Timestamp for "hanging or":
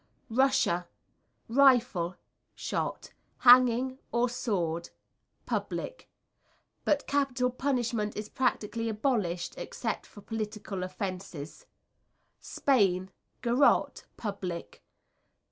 3.37-4.29